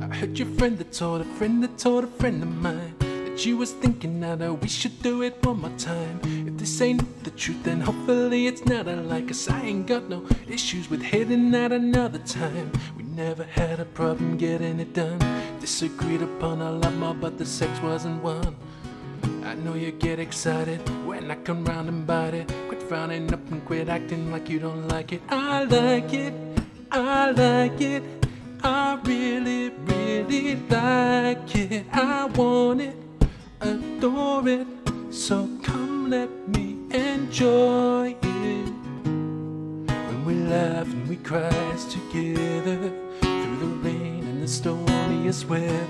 [0.00, 3.44] I heard your friend that told a friend that told a friend of mine that
[3.44, 6.47] you was thinking that uh, we should do it one more time.
[6.68, 9.48] This ain't the truth, then hopefully it's not like us.
[9.48, 12.70] I ain't got no issues with hitting that another time.
[12.94, 15.18] We never had a problem getting it done.
[15.60, 18.54] Disagreed upon a lot more, but the sex wasn't one.
[19.44, 22.52] I know you get excited when I come round and bite it.
[22.68, 25.22] Quit frowning up and quit acting like you don't like it.
[25.30, 26.34] I like it,
[26.92, 28.02] I like it.
[28.62, 31.86] I really, really like it.
[31.94, 32.96] I want it,
[33.62, 34.66] adore it.
[35.10, 38.72] So come let me enjoy it.
[39.04, 41.50] When we laugh and we cry
[41.90, 42.90] together
[43.20, 45.86] through the rain and the stormiest weather,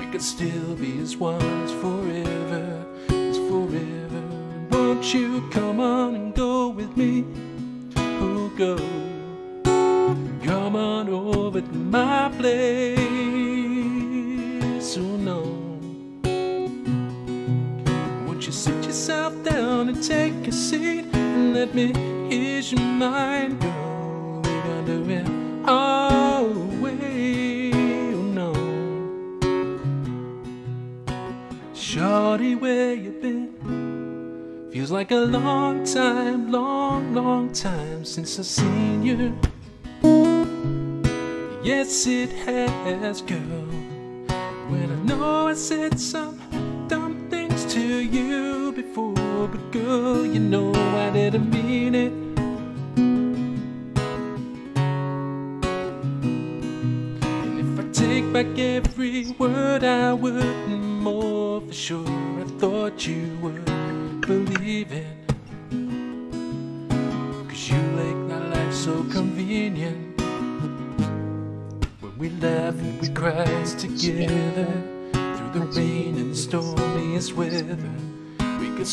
[0.00, 4.22] we can still be as one as forever, as forever.
[4.70, 7.24] Won't you come on and go with me?
[8.20, 8.76] We'll go.
[10.44, 12.98] Come on over to my place.
[14.98, 15.61] Oh no.
[18.92, 21.94] Yourself down and take a seat and let me
[22.30, 24.42] ease your mind, girl?
[24.44, 25.26] We're gonna do it
[25.66, 26.44] our
[26.82, 27.72] way.
[28.12, 28.52] Oh no.
[31.72, 34.68] Shorty, where you been?
[34.70, 39.34] Feels like a long time, long, long time since I've seen you.
[41.64, 43.64] Yes, it has, girl.
[44.68, 46.38] When I know I said some
[46.88, 48.51] dumb things to you
[49.52, 52.12] but girl, you know I didn't mean it.
[57.22, 58.58] And if I take back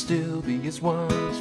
[0.09, 1.37] still be as as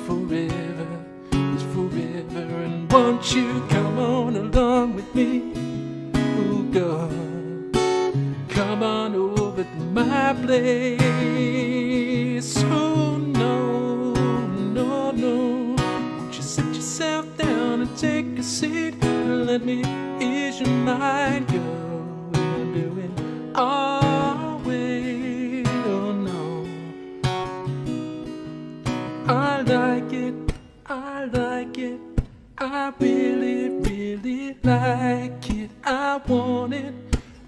[36.29, 36.95] want it,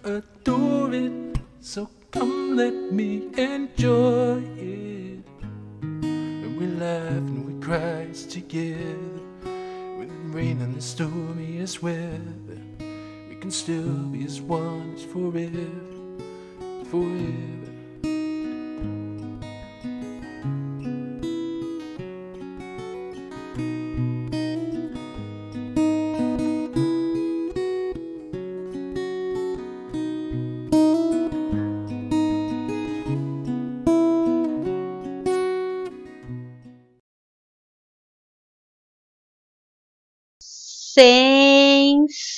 [0.04, 1.12] adore it.
[1.60, 5.22] So come let me enjoy it.
[5.80, 8.96] When we laugh and we cry together.
[9.42, 12.60] When the rain and the stormiest weather.
[13.28, 15.70] We can still be as one forever.
[16.90, 17.69] Forever.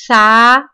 [0.04, 0.66] Sensacional!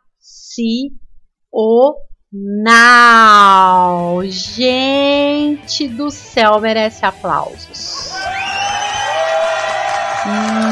[4.25, 8.11] Gente do céu, merece aplausos.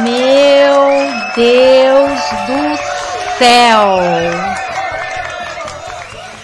[0.02, 0.74] Meu
[1.34, 2.78] Deus do
[3.36, 3.98] céu!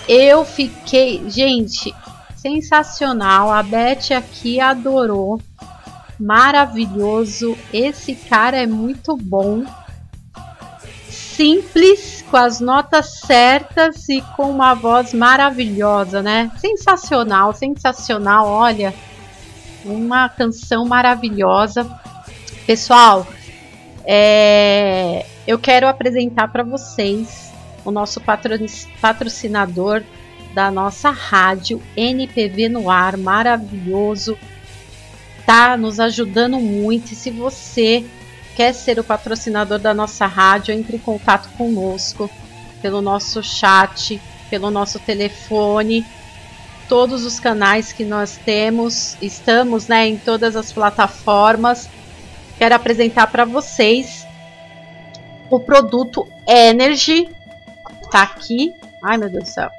[0.07, 1.95] Eu fiquei, gente,
[2.37, 3.51] sensacional.
[3.51, 5.41] A Beth aqui adorou.
[6.21, 7.57] Maravilhoso.
[7.73, 9.65] Esse cara é muito bom
[11.37, 16.51] simples, com as notas certas e com uma voz maravilhosa, né?
[16.59, 18.47] Sensacional, sensacional.
[18.47, 18.95] Olha,
[19.85, 21.91] uma canção maravilhosa.
[22.67, 23.27] Pessoal,
[24.05, 27.53] é, eu quero apresentar para vocês
[27.85, 28.21] o nosso
[29.01, 30.03] patrocinador
[30.55, 34.39] da nossa rádio NPV no ar, maravilhoso.
[35.47, 37.13] Tá nos ajudando muito.
[37.13, 38.05] E se você
[38.57, 42.31] quer ser o patrocinador da nossa rádio, entre em contato conosco
[42.81, 46.05] pelo nosso chat, pelo nosso telefone,
[46.89, 51.89] todos os canais que nós temos, estamos né, em todas as plataformas.
[52.59, 54.27] Quero apresentar para vocês
[55.51, 57.29] o produto Energy.
[58.11, 58.71] Tá aqui.
[59.03, 59.71] Ai meu Deus do céu.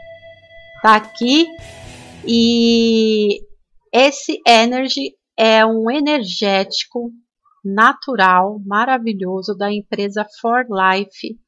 [0.82, 1.48] Tá aqui.
[2.26, 3.42] E
[3.92, 7.12] esse Energy é um energético
[7.64, 11.40] natural, maravilhoso da empresa For Life.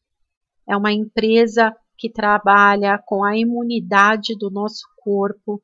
[0.67, 5.61] É uma empresa que trabalha com a imunidade do nosso corpo.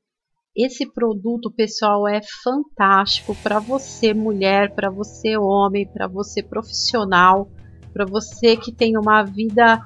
[0.55, 7.49] Esse produto, pessoal, é fantástico para você mulher, para você homem, para você profissional,
[7.93, 9.81] para você que tem uma vida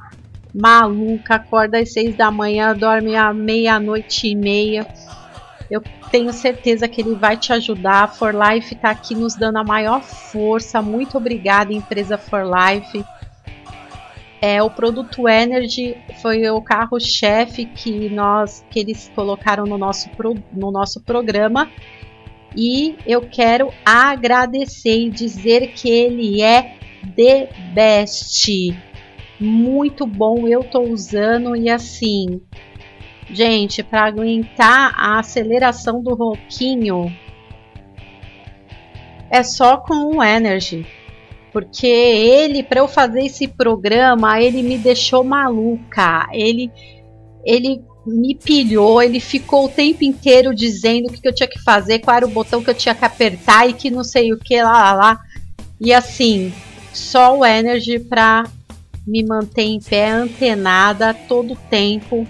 [0.54, 4.88] maluca, acorda às seis da manhã, dorme à meia-noite e meia
[5.69, 8.13] eu tenho certeza que ele vai te ajudar.
[8.13, 10.82] For Life está aqui nos dando a maior força.
[10.82, 13.04] Muito obrigada, empresa For Life.
[14.41, 20.36] É, o produto Energy foi o carro-chefe que nós que eles colocaram no nosso, pro,
[20.54, 21.69] no nosso programa.
[22.56, 26.75] E eu quero agradecer e dizer que ele é
[27.15, 28.49] the best.
[29.39, 32.39] Muito bom, eu tô usando e assim,
[33.30, 37.12] Gente, para aguentar a aceleração do rouquinho
[39.30, 40.86] é só com o Energy.
[41.52, 46.28] Porque ele, para eu fazer esse programa, ele me deixou maluca.
[46.32, 46.72] Ele
[47.46, 52.00] ele me pilhou, ele ficou o tempo inteiro dizendo o que, eu tinha que fazer,
[52.00, 54.62] qual era o botão que eu tinha que apertar e que não sei o que
[54.62, 55.20] lá lá lá.
[55.80, 56.52] E assim,
[56.92, 58.46] só o Energy para
[59.06, 62.28] me manter em pé, antenada todo o tempo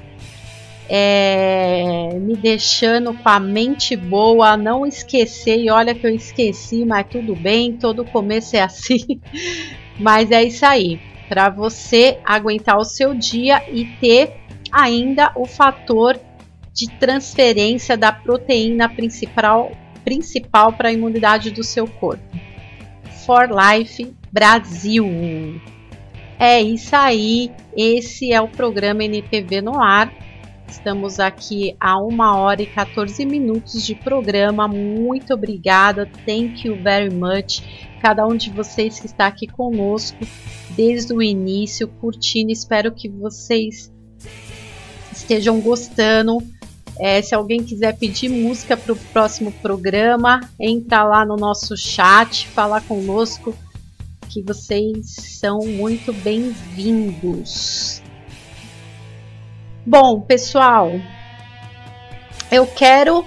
[0.89, 5.59] é, me deixando com a mente boa, não esquecer.
[5.59, 9.19] E olha que eu esqueci, mas tudo bem, todo começo é assim.
[9.99, 14.33] mas é isso aí, para você aguentar o seu dia e ter
[14.71, 16.19] ainda o fator
[16.73, 19.71] de transferência da proteína principal
[20.03, 22.23] principal para a imunidade do seu corpo.
[23.25, 25.59] For Life Brasil.
[26.37, 27.51] É isso aí.
[27.75, 30.13] Esse é o programa NPV no ar.
[30.67, 34.67] Estamos aqui a 1 hora e 14 minutos de programa.
[34.67, 36.09] Muito obrigada.
[36.25, 37.61] Thank you very much.
[38.01, 40.17] Cada um de vocês que está aqui conosco
[40.71, 42.51] desde o início, curtindo.
[42.51, 43.91] Espero que vocês
[45.11, 46.37] estejam gostando.
[46.99, 52.47] É, se alguém quiser pedir música para o próximo programa, entra lá no nosso chat,
[52.47, 53.53] falar conosco,
[54.29, 55.07] que vocês
[55.39, 58.01] são muito bem-vindos.
[59.85, 60.91] Bom, pessoal,
[62.51, 63.25] eu quero,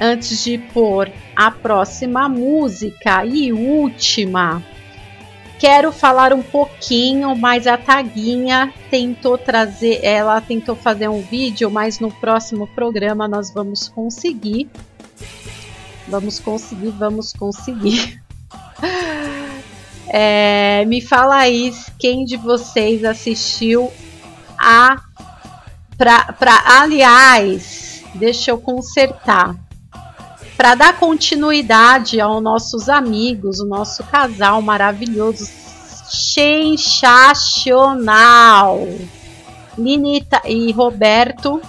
[0.00, 4.62] antes de pôr a próxima música e última,
[5.58, 11.98] Quero falar um pouquinho, mas a Taguinha tentou trazer, ela tentou fazer um vídeo, mas
[11.98, 14.70] no próximo programa nós vamos conseguir.
[16.06, 18.22] Vamos conseguir, vamos conseguir.
[20.10, 23.92] É, me fala aí quem de vocês assistiu
[24.58, 24.96] a.
[25.98, 29.56] Pra, pra, aliás, deixa eu consertar.
[30.56, 35.44] Para dar continuidade aos nossos amigos, o nosso casal maravilhoso,
[36.08, 37.58] sensacional.
[39.76, 41.60] Linita e Roberto,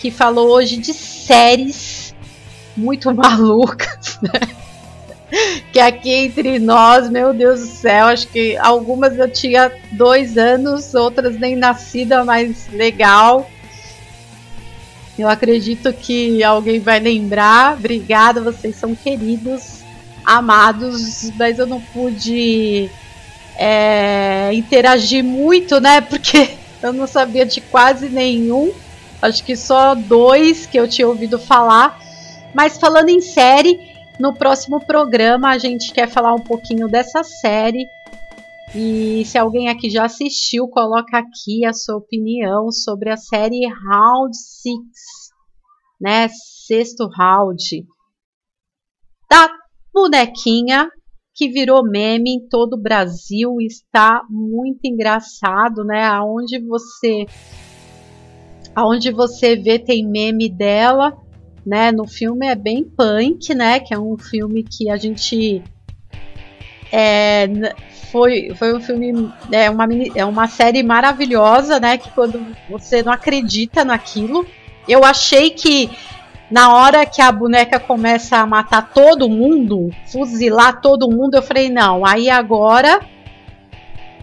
[0.00, 2.12] que falou hoje de séries
[2.76, 4.40] muito malucas, né?
[5.72, 10.92] que aqui entre nós, meu Deus do céu, acho que algumas eu tinha dois anos,
[10.94, 13.48] outras nem nascida, mas legal.
[15.20, 17.74] Eu acredito que alguém vai lembrar.
[17.74, 19.82] Obrigada, vocês são queridos,
[20.24, 22.90] amados, mas eu não pude
[23.56, 26.00] é, interagir muito, né?
[26.00, 28.72] Porque eu não sabia de quase nenhum.
[29.20, 32.00] Acho que só dois que eu tinha ouvido falar.
[32.54, 37.90] Mas falando em série, no próximo programa a gente quer falar um pouquinho dessa série.
[38.74, 44.36] E se alguém aqui já assistiu, coloca aqui a sua opinião sobre a série Round
[44.36, 44.76] 6,
[46.00, 46.28] né?
[46.28, 47.84] Sexto round
[49.28, 49.48] da
[49.92, 50.88] bonequinha
[51.34, 56.04] que virou meme em todo o Brasil, está muito engraçado, né?
[56.04, 57.26] Aonde você
[58.74, 61.16] aonde você vê tem meme dela,
[61.66, 61.90] né?
[61.90, 63.80] No filme é bem punk, né?
[63.80, 65.62] Que é um filme que a gente
[66.92, 67.48] é,
[68.10, 71.96] foi, foi um filme, é uma, é uma série maravilhosa, né?
[71.96, 74.46] Que quando você não acredita naquilo.
[74.88, 75.90] Eu achei que
[76.50, 81.70] na hora que a boneca começa a matar todo mundo, fuzilar todo mundo, eu falei,
[81.70, 83.00] não, aí agora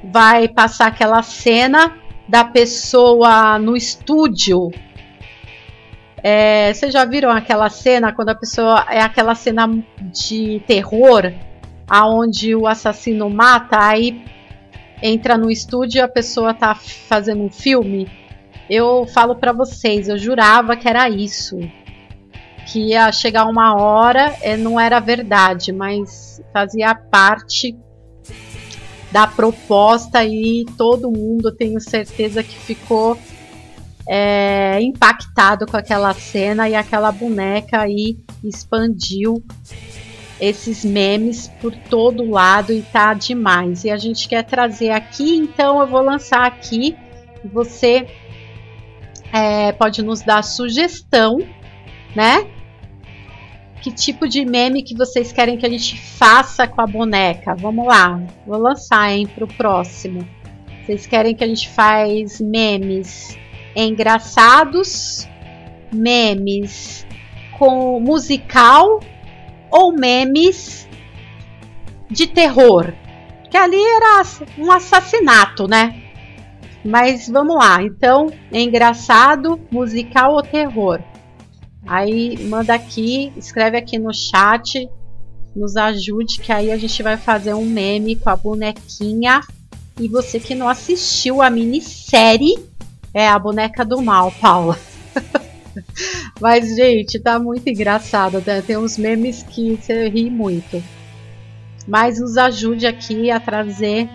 [0.03, 1.95] vai passar aquela cena
[2.27, 4.69] da pessoa no estúdio.
[6.21, 8.85] É, vocês já viram aquela cena quando a pessoa.
[8.89, 9.69] É aquela cena
[10.01, 11.31] de terror
[11.87, 14.25] aonde o assassino mata, aí
[15.01, 18.09] entra no estúdio e a pessoa tá fazendo um filme.
[18.69, 21.57] Eu falo para vocês, eu jurava que era isso.
[22.67, 27.77] Que ia chegar uma hora, é, não era verdade, mas fazia parte
[29.09, 33.17] da proposta e todo mundo, tenho certeza que ficou
[34.07, 39.41] é, impactado com aquela cena e aquela boneca aí expandiu
[40.39, 43.83] esses memes por todo lado e tá demais.
[43.83, 46.95] E a gente quer trazer aqui, então eu vou lançar aqui.
[47.45, 48.07] Você
[49.33, 51.39] é, pode nos dar sugestão,
[52.15, 52.47] né?
[53.81, 57.55] Que tipo de meme que vocês querem que a gente faça com a boneca?
[57.55, 60.27] Vamos lá, vou lançar, hein, pro próximo.
[60.83, 63.37] Vocês querem que a gente faz memes
[63.75, 65.27] engraçados,
[65.91, 67.05] memes
[67.57, 68.99] com musical
[69.71, 70.87] ou memes
[72.09, 72.93] de terror.
[73.49, 74.23] Que ali era
[74.57, 76.03] um assassinato, né?
[76.83, 81.01] Mas vamos lá, então, é engraçado, musical ou terror?
[81.85, 84.89] Aí manda aqui, escreve aqui no chat,
[85.55, 89.41] nos ajude, que aí a gente vai fazer um meme com a bonequinha.
[89.99, 92.55] E você que não assistiu a minissérie,
[93.13, 94.77] é a boneca do mal, Paula.
[96.39, 98.43] Mas, gente, tá muito engraçado.
[98.45, 98.61] Né?
[98.61, 100.83] Tem uns memes que você ri muito.
[101.87, 104.09] Mas nos ajude aqui a trazer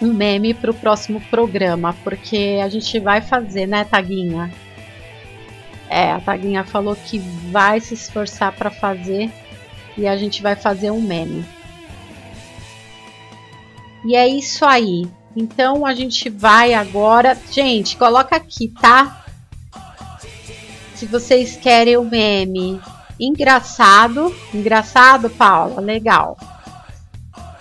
[0.00, 4.52] um meme para o próximo programa, porque a gente vai fazer, né, Taguinha?
[5.88, 7.18] É, a Taguinha falou que
[7.50, 9.30] vai se esforçar para fazer
[9.96, 11.44] e a gente vai fazer um meme.
[14.04, 15.06] E é isso aí.
[15.34, 17.36] Então a gente vai agora.
[17.50, 19.24] Gente, coloca aqui, tá?
[20.98, 22.80] Se vocês querem o meme
[23.20, 24.34] engraçado.
[24.52, 25.80] Engraçado, Paula?
[25.80, 26.36] Legal.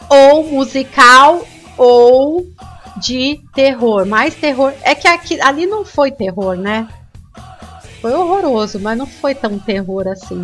[0.10, 1.46] Ou musical
[1.78, 2.48] ou
[2.98, 4.08] de terror.
[4.08, 4.74] Mais terror.
[4.82, 6.88] É que aqui, ali não foi terror, né?
[8.02, 10.44] Foi horroroso, mas não foi tão terror assim.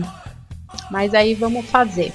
[0.91, 2.13] Mas aí vamos fazer.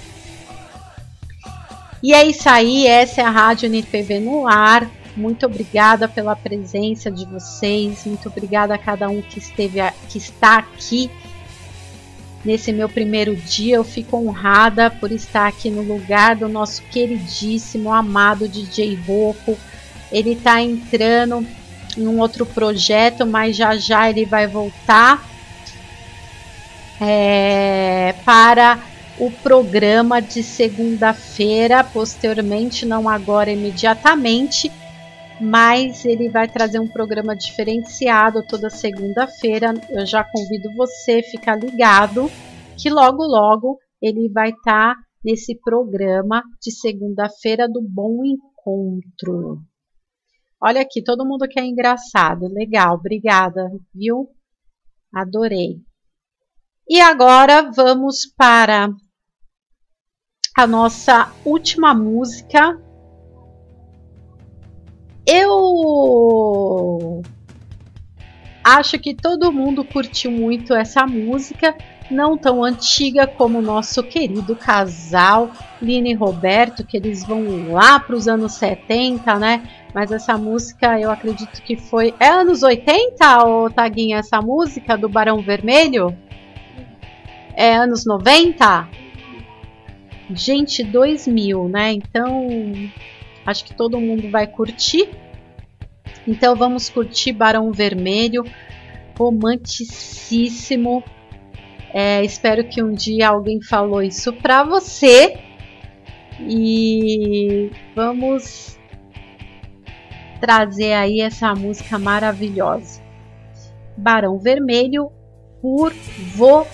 [2.00, 4.88] E é isso aí, essa é a Rádio NPV no ar.
[5.18, 8.06] Muito obrigada pela presença de vocês.
[8.06, 11.10] Muito obrigada a cada um que esteve que está aqui
[12.44, 13.76] nesse meu primeiro dia.
[13.76, 19.58] Eu fico honrada por estar aqui no lugar do nosso queridíssimo, amado DJ Rocco.
[20.10, 21.44] Ele está entrando
[21.96, 25.28] em um outro projeto, mas já já ele vai voltar
[27.00, 28.78] é, para
[29.18, 34.70] o programa de segunda-feira, posteriormente, não agora imediatamente,
[35.40, 39.74] mas ele vai trazer um programa diferenciado toda segunda-feira.
[39.90, 42.30] Eu já convido você, ficar ligado,
[42.76, 49.60] que logo logo ele vai estar tá nesse programa de segunda-feira do Bom Encontro.
[50.60, 54.28] Olha aqui, todo mundo que é engraçado, legal, obrigada, viu?
[55.14, 55.80] Adorei.
[56.88, 58.88] E agora vamos para
[60.56, 62.80] a nossa última música.
[65.30, 67.20] Eu
[68.64, 71.76] acho que todo mundo curtiu muito essa música,
[72.10, 75.50] não tão antiga como o nosso querido casal
[75.82, 79.68] Lini e Roberto, que eles vão lá para os anos 70, né?
[79.92, 82.14] Mas essa música eu acredito que foi.
[82.18, 86.16] É anos 80, ô Taguinha, essa música do Barão Vermelho?
[87.54, 88.88] É anos 90?
[90.30, 91.92] Gente, 2000, né?
[91.92, 92.48] Então,
[93.48, 95.08] acho que todo mundo vai curtir.
[96.26, 98.44] Então, vamos curtir Barão Vermelho,
[99.18, 101.02] romanticíssimo.
[101.94, 105.38] É, espero que um dia alguém falou isso pra você.
[106.40, 108.78] E vamos
[110.40, 113.02] trazer aí essa música maravilhosa.
[113.96, 115.10] Barão Vermelho
[115.62, 115.94] por
[116.36, 116.68] você.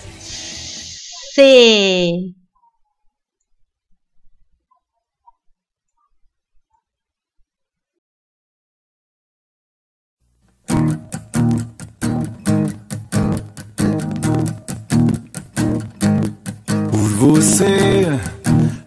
[17.27, 18.07] Você,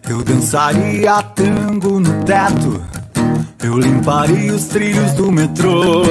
[0.09, 2.81] eu dançaria tango no teto.
[3.61, 6.03] Eu limparia os trilhos do metrô.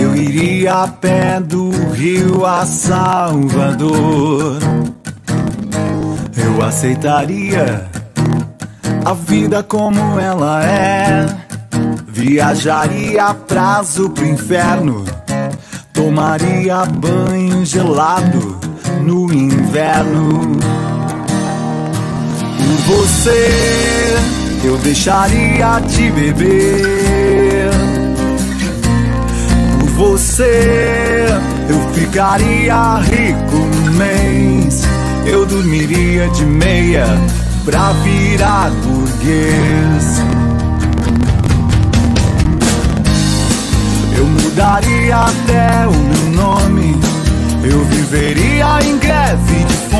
[0.00, 4.56] Eu iria a pé do Rio a Salvador.
[6.34, 7.86] Eu aceitaria
[9.04, 11.26] a vida como ela é.
[12.08, 15.04] Viajaria a prazo pro inferno.
[15.92, 18.58] Tomaria banho gelado
[19.02, 20.85] no inverno.
[22.86, 24.16] Você,
[24.62, 27.70] eu deixaria de beber.
[29.80, 31.26] Por você,
[31.68, 34.84] eu ficaria rico um mês.
[35.26, 37.06] Eu dormiria de meia
[37.64, 40.22] pra virar burguês.
[44.16, 46.96] Eu mudaria até o meu nome.
[47.64, 49.95] Eu viveria em greve de fome.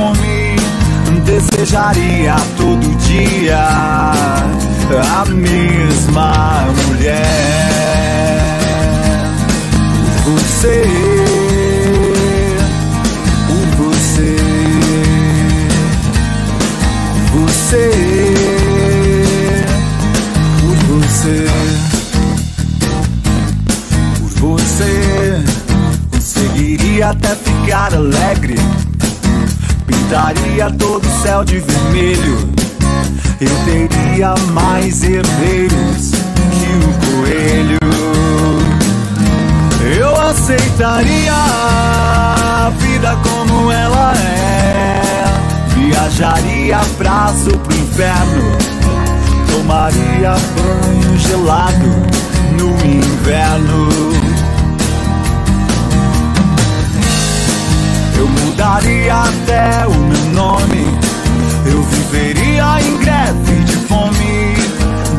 [1.37, 7.27] Desejaria todo dia a mesma mulher.
[10.25, 10.83] Você,
[13.47, 14.37] por você,
[17.35, 17.85] você,
[20.63, 21.47] por você.
[24.19, 25.45] Por você,
[26.11, 28.57] conseguiria até ficar alegre.
[30.09, 32.49] Pintaria todo o céu de vermelho.
[33.41, 36.13] Eu teria mais herdeiros
[36.53, 37.79] que o coelho.
[39.99, 45.25] Eu aceitaria a vida como ela é.
[45.75, 48.57] Viajaria prazo pro inferno.
[49.51, 51.89] Tomaria banho gelado
[52.53, 54.26] no inverno.
[58.17, 60.87] Eu mudaria até o meu nome.
[61.67, 64.55] Eu viveria em greve de fome.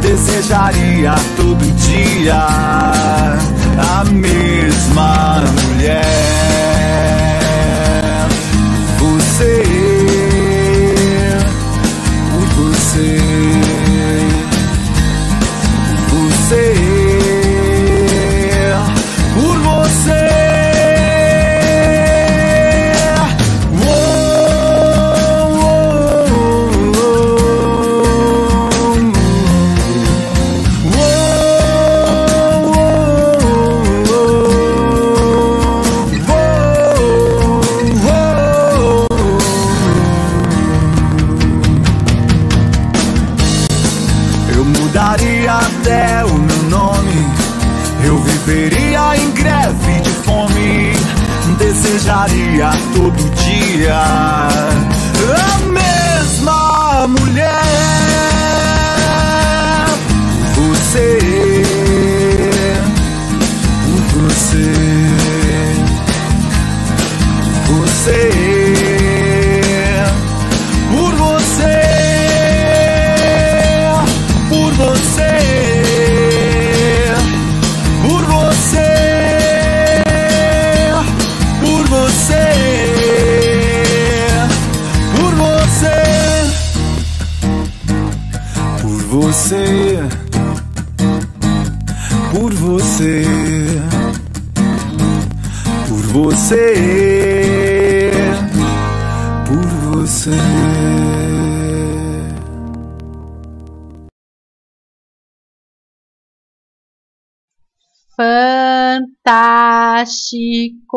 [0.01, 2.47] Desejaria todo dia
[3.77, 6.05] a mesma mulher.
[8.97, 9.86] Você.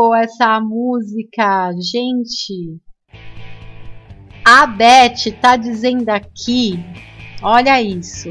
[0.01, 2.81] Fantástico essa música, gente.
[4.43, 6.83] A Beth tá dizendo aqui,
[7.43, 8.31] olha isso,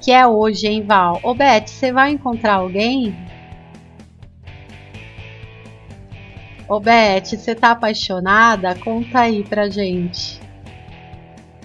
[0.00, 1.18] que é hoje, hein, Val?
[1.24, 3.12] Ô, Beth, você vai encontrar alguém?
[6.68, 8.76] Ô, Beth, você tá apaixonada?
[8.76, 10.40] Conta aí pra gente.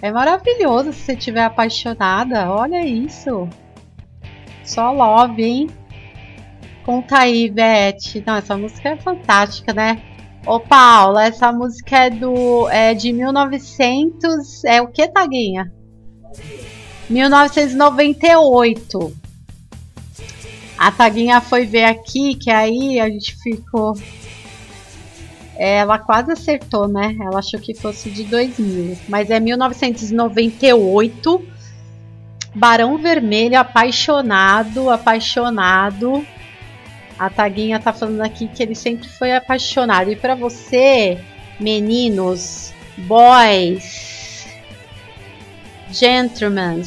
[0.02, 3.48] É maravilhoso se você estiver apaixonada, olha isso.
[4.64, 5.68] Só love, hein?
[6.84, 8.22] Conta aí, Beth.
[8.26, 10.02] Não, essa música é fantástica, né?
[10.46, 15.72] Ô, Paula, essa música é do é de 1900, é o que, Taguinha?
[17.10, 19.16] 1998.
[20.78, 23.96] A Taguinha foi ver aqui, que aí a gente ficou
[25.56, 27.16] ela quase acertou, né?
[27.22, 31.48] Ela achou que fosse de 2000, mas é 1998.
[32.56, 36.26] Barão Vermelho, apaixonado, apaixonado.
[37.18, 40.11] A Taguinha tá falando aqui que ele sempre foi apaixonado.
[40.11, 41.20] E para você,
[41.59, 44.47] meninos, boys,
[45.91, 46.82] gentlemen,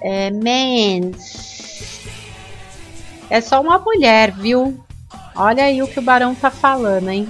[0.00, 0.30] é,
[3.30, 4.78] é só uma mulher, viu?
[5.34, 7.28] Olha aí o que o Barão tá falando, hein?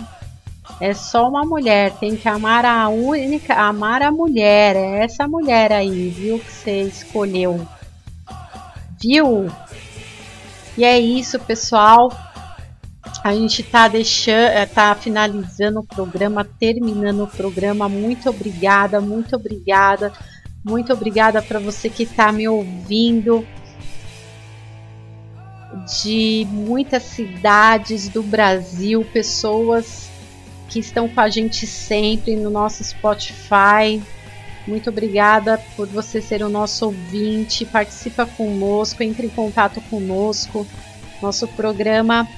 [0.80, 4.74] É só uma mulher, tem que amar a única, amar a mulher.
[4.74, 6.40] É essa mulher aí, viu?
[6.40, 7.64] Que você escolheu.
[9.00, 9.48] Viu?
[10.77, 12.11] E é isso, pessoal.
[13.23, 17.89] A gente tá deixando, eh, tá finalizando o programa, terminando o programa.
[17.89, 20.12] Muito obrigada, muito obrigada.
[20.64, 23.47] Muito obrigada para você que está me ouvindo
[26.03, 30.11] de muitas cidades do Brasil, pessoas
[30.68, 34.01] que estão com a gente sempre no nosso Spotify.
[34.67, 37.65] Muito obrigada por você ser o nosso ouvinte.
[37.65, 40.67] Participa conosco, entre em contato conosco.
[41.21, 42.29] Nosso programa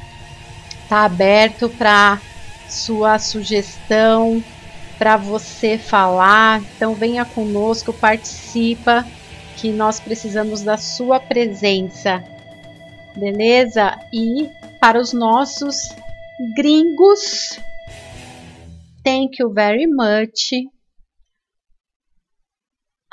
[0.83, 2.20] está aberto para
[2.68, 4.43] sua sugestão,
[4.99, 6.62] para você falar.
[6.77, 9.07] Então venha conosco, participa,
[9.57, 12.22] que nós precisamos da sua presença
[13.16, 13.97] beleza?
[14.12, 14.49] E
[14.81, 15.89] para os nossos
[16.57, 17.59] gringos,
[19.03, 20.74] thank you very much.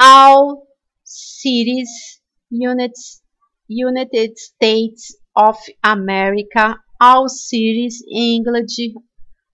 [0.01, 0.65] All
[1.03, 3.21] cities, units,
[3.67, 8.95] United States of America, all cities English,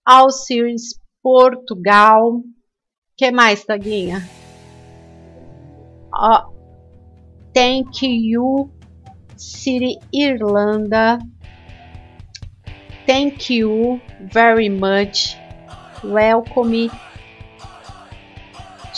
[0.06, 2.42] all cities Portugal.
[3.18, 4.22] que mais, Taguinha?
[6.14, 6.42] Uh,
[7.52, 8.70] thank you
[9.38, 11.20] City, Irlanda.
[13.06, 15.36] Thank you very much.
[16.02, 16.90] Welcome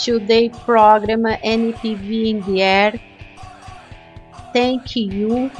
[0.05, 2.99] to the program NPV in the Air.
[4.53, 5.51] Thank you.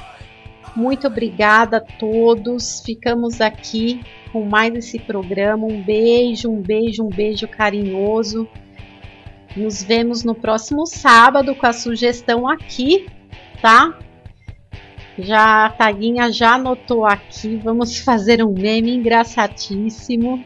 [0.75, 2.81] Muito obrigada a todos.
[2.85, 5.67] Ficamos aqui com mais esse programa.
[5.67, 8.47] Um beijo, um beijo, um beijo carinhoso.
[9.55, 13.07] Nos vemos no próximo sábado com a sugestão aqui,
[13.61, 13.97] tá?
[15.19, 17.57] Já a Taguinha já anotou aqui.
[17.57, 20.43] Vamos fazer um meme engraçadíssimo.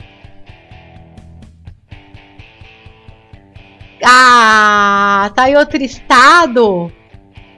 [4.08, 6.91] Ah, tá em outro estado?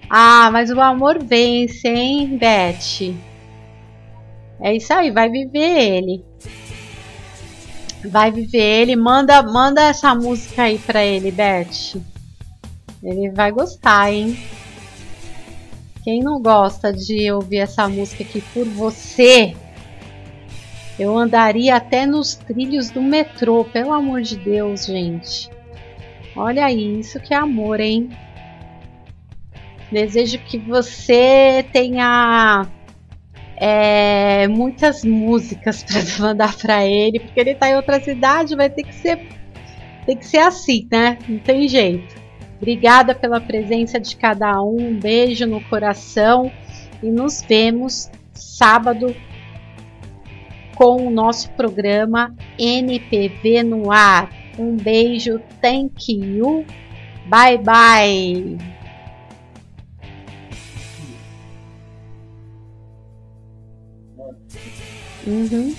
[0.09, 3.13] Ah, mas o amor vence, hein, Beth?
[4.61, 6.25] É isso aí, vai viver ele.
[8.05, 8.95] Vai viver ele.
[8.95, 12.01] Manda, manda essa música aí pra ele, Beth.
[13.03, 14.37] Ele vai gostar, hein?
[16.01, 19.53] Quem não gosta de ouvir essa música aqui por você?
[20.97, 25.56] Eu andaria até nos trilhos do metrô, pelo amor de Deus, gente.
[26.37, 28.09] Olha isso que amor, hein?
[29.91, 32.67] Desejo que você tenha
[33.55, 38.83] é, muitas músicas para mandar para ele, porque ele está em outra cidade, vai ter
[38.83, 39.19] que ser
[40.05, 41.17] tem que ser assim, né?
[41.27, 42.15] Não tem jeito.
[42.55, 46.49] Obrigada pela presença de cada um, um beijo no coração
[47.03, 49.13] e nos vemos sábado
[50.75, 54.36] com o nosso programa NPV no ar.
[54.57, 56.65] Um beijo, thank you,
[57.29, 58.57] bye bye.
[65.27, 65.75] Uhum.